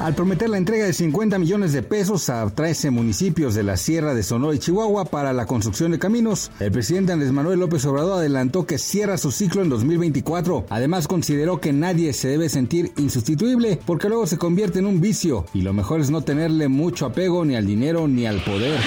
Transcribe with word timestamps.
Al 0.00 0.14
prometer 0.14 0.48
la 0.48 0.56
entrega 0.56 0.86
de 0.86 0.94
50 0.94 1.38
millones 1.38 1.74
de 1.74 1.82
pesos 1.82 2.30
a 2.30 2.48
13 2.48 2.90
municipios 2.90 3.54
de 3.54 3.62
la 3.62 3.76
Sierra 3.76 4.14
de 4.14 4.22
Sonora 4.22 4.54
y 4.54 4.58
Chihuahua 4.58 5.04
para 5.04 5.34
la 5.34 5.44
construcción 5.44 5.92
de 5.92 5.98
caminos, 5.98 6.50
el 6.58 6.72
presidente 6.72 7.12
Andrés 7.12 7.32
Manuel 7.32 7.60
López 7.60 7.84
Obrador 7.84 8.14
adelantó 8.14 8.64
que 8.64 8.78
cierra 8.78 9.18
su 9.18 9.30
ciclo 9.30 9.60
en 9.60 9.68
2024. 9.68 10.64
Además 10.70 11.06
consideró 11.06 11.60
que 11.60 11.74
nadie 11.74 12.14
se 12.14 12.28
debe 12.28 12.48
sentir 12.48 12.92
insustituible 12.96 13.78
porque 13.84 14.08
luego 14.08 14.26
se 14.26 14.38
convierte 14.38 14.78
en 14.78 14.86
un 14.86 15.02
vicio 15.02 15.44
y 15.52 15.60
lo 15.60 15.74
mejor 15.74 16.00
es 16.00 16.10
no 16.10 16.22
tenerle 16.22 16.68
mucho 16.68 17.04
apego 17.04 17.44
ni 17.44 17.54
al 17.54 17.66
dinero 17.66 18.08
ni 18.08 18.24
al 18.24 18.42
poder. 18.42 18.80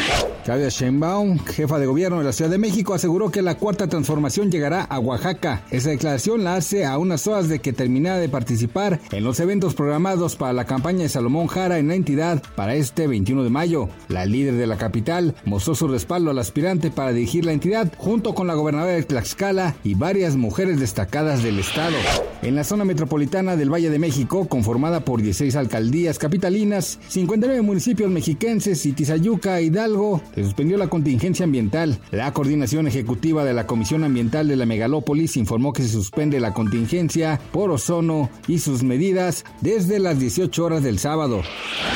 Claudia 0.43 0.69
Sheinbaum, 0.69 1.39
jefa 1.39 1.77
de 1.79 1.85
gobierno 1.85 2.17
de 2.17 2.25
la 2.25 2.33
Ciudad 2.33 2.51
de 2.51 2.57
México, 2.57 2.93
aseguró 2.95 3.29
que 3.29 3.41
la 3.43 3.55
cuarta 3.55 3.87
transformación 3.87 4.51
llegará 4.51 4.81
a 4.81 4.99
Oaxaca. 4.99 5.63
Esa 5.69 5.91
declaración 5.91 6.43
la 6.43 6.55
hace 6.55 6.85
a 6.85 6.97
unas 6.97 7.27
horas 7.27 7.47
de 7.47 7.59
que 7.59 7.71
terminara 7.71 8.17
de 8.17 8.27
participar 8.27 8.99
en 9.11 9.23
los 9.23 9.39
eventos 9.39 9.73
programados 9.73 10.35
para 10.35 10.51
la 10.51 10.65
campaña 10.65 11.02
Salomón 11.09 11.47
Jara 11.47 11.79
en 11.79 11.87
la 11.87 11.95
entidad 11.95 12.41
para 12.55 12.75
este 12.75 13.07
21 13.07 13.43
de 13.43 13.49
mayo. 13.49 13.89
La 14.07 14.25
líder 14.25 14.55
de 14.55 14.67
la 14.67 14.77
capital 14.77 15.35
mostró 15.45 15.75
su 15.75 15.87
respaldo 15.87 16.31
al 16.31 16.39
aspirante 16.39 16.91
para 16.91 17.13
dirigir 17.13 17.45
la 17.45 17.53
entidad 17.53 17.91
junto 17.97 18.33
con 18.33 18.47
la 18.47 18.53
gobernadora 18.53 18.93
de 18.93 19.03
Tlaxcala 19.03 19.75
y 19.83 19.95
varias 19.95 20.35
mujeres 20.35 20.79
destacadas 20.79 21.43
del 21.43 21.59
estado. 21.59 21.95
En 22.41 22.55
la 22.55 22.63
zona 22.63 22.83
metropolitana 22.83 23.55
del 23.55 23.71
Valle 23.73 23.89
de 23.89 23.99
México, 23.99 24.47
conformada 24.49 25.05
por 25.05 25.21
16 25.21 25.55
alcaldías 25.55 26.19
capitalinas, 26.19 26.99
59 27.07 27.61
municipios 27.61 28.11
mexiquenses 28.11 28.85
y 28.85 28.91
Tizayuca, 28.91 29.61
Hidalgo, 29.61 30.21
se 30.35 30.43
suspendió 30.43 30.77
la 30.77 30.89
contingencia 30.89 31.45
ambiental. 31.45 31.99
La 32.11 32.33
coordinación 32.33 32.87
ejecutiva 32.87 33.45
de 33.45 33.53
la 33.53 33.65
Comisión 33.65 34.03
Ambiental 34.03 34.47
de 34.47 34.57
la 34.57 34.65
Megalópolis 34.65 35.37
informó 35.37 35.71
que 35.71 35.83
se 35.83 35.89
suspende 35.89 36.39
la 36.39 36.53
contingencia 36.53 37.39
por 37.51 37.71
ozono 37.71 38.29
y 38.47 38.59
sus 38.59 38.83
medidas 38.83 39.45
desde 39.61 39.99
las 39.99 40.19
18 40.19 40.63
horas 40.65 40.83
del 40.93 40.99
sábado. 40.99 41.41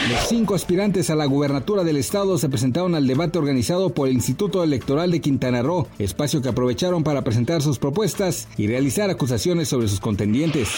Los 0.09 0.27
cinco 0.27 0.55
aspirantes 0.55 1.11
a 1.11 1.15
la 1.15 1.25
gubernatura 1.25 1.83
del 1.83 1.97
estado 1.97 2.39
se 2.39 2.49
presentaron 2.49 2.95
al 2.95 3.05
debate 3.05 3.37
organizado 3.37 3.91
por 3.91 4.07
el 4.07 4.15
Instituto 4.15 4.63
Electoral 4.63 5.11
de 5.11 5.21
Quintana 5.21 5.61
Roo, 5.61 5.87
espacio 5.99 6.41
que 6.41 6.49
aprovecharon 6.49 7.03
para 7.03 7.21
presentar 7.21 7.61
sus 7.61 7.77
propuestas 7.77 8.47
y 8.57 8.65
realizar 8.65 9.11
acusaciones 9.11 9.69
sobre 9.69 9.87
sus 9.87 9.99
contendientes. 9.99 10.69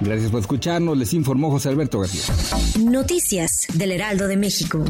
Gracias 0.00 0.32
por 0.32 0.40
escucharnos, 0.40 0.98
les 0.98 1.14
informó 1.14 1.50
José 1.52 1.68
Alberto 1.68 2.00
García. 2.00 2.22
Noticias 2.80 3.68
del 3.74 3.92
Heraldo 3.92 4.26
de 4.26 4.36
México. 4.36 4.84